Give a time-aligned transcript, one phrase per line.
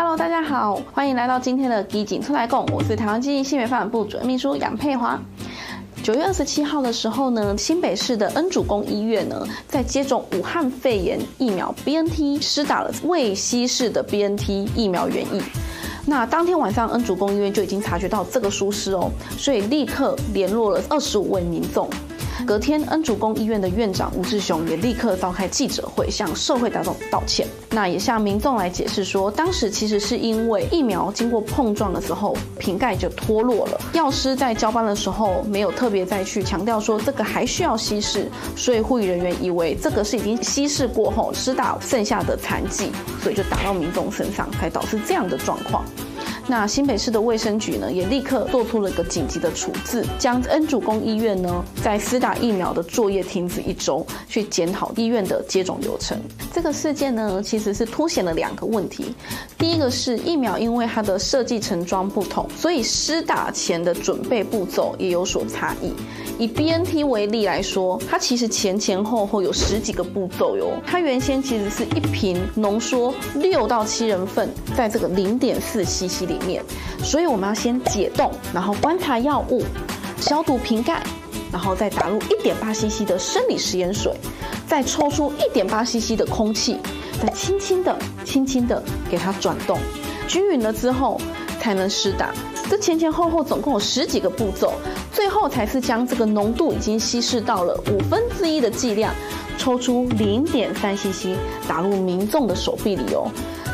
[0.00, 5.20] Hello，大家好，欢迎来到今天的基进出来讲，我是台湾基进性别发展部主任秘书杨佩华。
[6.04, 15.42] 九月二十七号的时候呢，新北市的恩主公医院呢，在接种武汉肺炎疫苗 BNT 施打了未稀释的 BNT 疫苗原液。
[16.06, 21.90] 那当天晚上，恩主公医院就已经察觉到这个疏失哦，所以立刻联络了二十五位民众。
[22.46, 27.46] 隔天，恩主公医院的院长吴志雄也立刻召开记者会，向社会大众道歉。
[27.70, 33.80] 那也向民众来解释说，当时其实是因为疫苗经过碰撞的时候，瓶盖就脱落了。
[33.92, 42.90] 药师在交班的时候没有特别再去强调说这个还需要稀释，所以护理人员以为这个是已经稀释过后施打剩下的残剂，
[43.22, 45.84] 所以就打到民众身上，才导致这样的状况。
[46.50, 56.18] 那新北市的卫生局呢，也立刻做出了一个紧急的处置，将恩主公医院呢在施打疫苗的作业停止一周，去检讨医院的接种流程。
[56.50, 59.14] 这个事件呢，其实是凸显了两个问题。
[59.58, 65.92] 第一个是疫苗因为它的设计成装不同，所以施打前的准备步骤也有所差异。
[66.38, 70.72] 以 BNT 为例来说，它其实前前后后有十几个步骤哟。
[70.86, 76.37] 它原先其实是一瓶浓缩六到七人份，在这个零点四 CC 里。
[76.46, 76.62] 面，
[77.02, 79.62] 所以我们要先解冻，然后观察药物，
[80.18, 81.02] 消毒瓶盖，
[81.52, 84.12] 然后再打入一点八 CC 的生理食盐水，
[84.66, 86.78] 再抽出一点八 CC 的空气，
[87.22, 89.78] 再轻轻的、轻轻的给它转动，
[90.26, 91.20] 均匀了之后
[91.60, 92.32] 才能施打。
[92.70, 94.74] 这前前后后总共有十几个步骤，
[95.10, 99.14] 最后才是将这个浓度已经稀释到了五分之一的剂量，
[99.56, 101.28] 抽出零点三 CC
[101.66, 103.30] 打入民众的手臂里哦。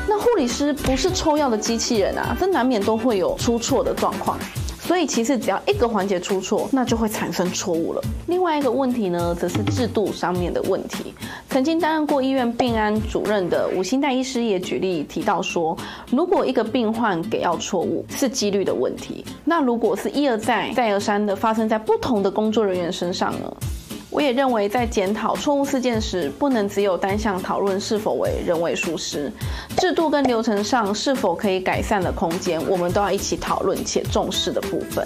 [0.06, 4.38] 那护理师不是抽药的机器人啊，这难免都会有出错的状况。
[4.78, 8.02] 所以其实只要一个环节出错，那就会产生错误了。
[8.26, 11.14] 另外一个问题呢，则是制度上面的问题。
[11.48, 15.74] 曾经担任过医院病安主任的吴欣岱医师也举例提到说，
[16.10, 23.50] 如果一个病患给药错误是几率的问题，那如果是一而再再而三的发生在不同的工作人员身上呢？
[24.14, 29.30] 我也认为，在检讨错误事件时，不能只有单向讨论是否为人为疏失，
[29.76, 35.04] 制度跟流程上是否可以改善的空间，我们都要一起讨论且重视的部分。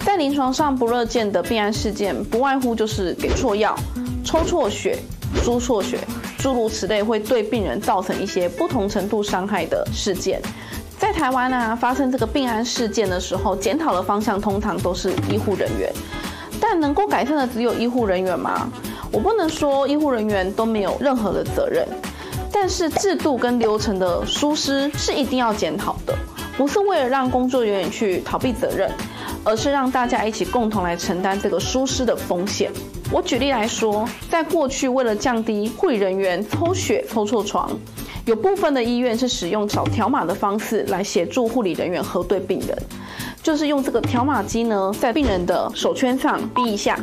[0.00, 3.74] 在临床上不乐见的病案事件，不外乎就是给错药、
[4.22, 4.98] 抽错血、
[5.42, 5.98] 输错血，
[6.36, 10.42] 诸如此类，会对病人造成一些不同程度伤害的事件。
[10.98, 15.90] 在台湾啊，发生这个病案事件的时候，检讨的方向通常都是医护人员。
[16.68, 18.68] 但能够改善的只有医护人员吗？
[19.12, 21.86] 我不能说医护人员都没有任何的责任，
[22.50, 26.12] 但是制度跟流程的疏失是一定要检讨的，
[26.56, 28.90] 不是为了让工作人员去逃避责任，
[29.44, 32.72] 而是让大家一起共同来承担这个疏失的风险。
[33.12, 37.70] 我举例来说，在过去为了降低护理人员抽血抽错床，
[38.24, 42.76] 有部分的医院是使用扫条码的方式来协助护理人员核对病人。
[43.46, 46.98] 就是用这个条码机呢，在病人的手圈上逼一下，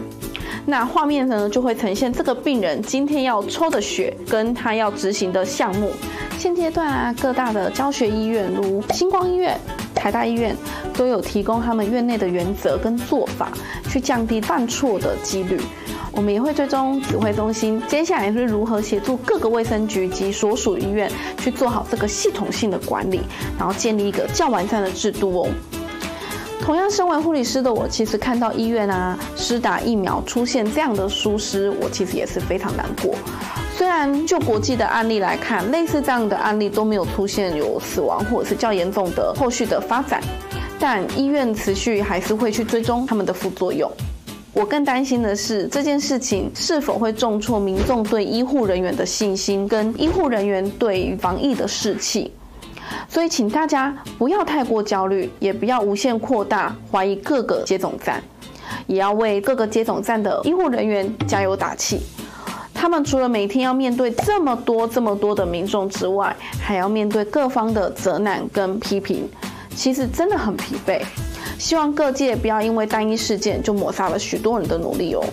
[0.66, 5.90] 那画面呢就会呈现这个病人今天要抽的血跟他要执行的项目。
[6.38, 9.58] 现阶段啊，各大的教学医院如星光医院、
[9.96, 10.54] 台大医院
[10.94, 13.50] 都有提供他们院内的原则跟做法，
[13.90, 15.58] 去降低犯错的几率。
[16.12, 23.22] 我们也会追踪指挥中心，接下来是如何协助各个卫生局及所属医院去做好这个系统性的管理，
[23.58, 25.48] 然后建立一个较完善的制度哦。
[26.64, 33.14] 同样，身为护理师的我，其实看到医院啊施打疫苗出现这样的疏失，我其实也是非常难过。
[33.76, 40.22] 虽然就国际的案例来看，类似这样的案例都没有出现有死亡或者是较严重的后续的发展，
[40.80, 43.92] 但医院持续还是会去追踪他们的副作用。
[44.54, 52.32] 我更担心的是这件事情是否会重挫民众对医护人员的信心，跟医护人员对防疫的士气。
[53.08, 58.24] 所以，请大家不要太过焦虑，也不要无限扩大怀疑各个接种站，
[58.88, 62.02] 也要为各个接种站的医护人员加油打气。
[62.74, 69.30] 他们除了每天要面对这么多、这么多的民众之外，还要面对各方的责难跟批评，
[69.76, 71.02] 其实真的很疲惫。
[71.58, 75.24] 希望各界不要因为单一事件就抹杀了许多人的努力哦。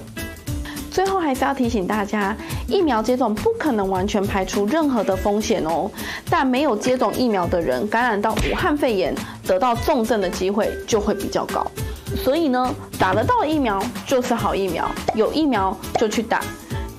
[1.01, 2.37] 最后还是要提醒大家，
[2.69, 5.91] 疫苗接种不可能完全排除任何的风险哦。
[6.29, 9.15] 但没有接种疫苗的人感染到武汉肺炎，
[9.47, 11.67] 得到重症的机会就会比较高。
[12.15, 16.43] 所以呢，打得到疫苗就是好疫苗，有疫苗就去打。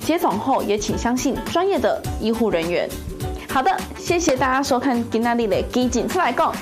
[0.04, 2.90] 接种后也请相信专业的医护人员。
[3.48, 6.52] 好的，谢谢大家收看今天的基进出来讲。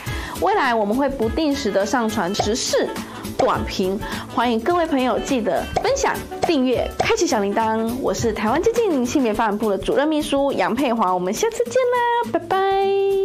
[0.41, 2.89] 未来我们会不定时的上传时事。
[3.37, 3.99] 短评，
[4.35, 7.91] 欢迎各位朋友记得分享、订阅、开启小铃铛。
[8.03, 13.20] 我是台湾接近性别发展部的主任秘书杨佩华，我们下次见啦，拜拜。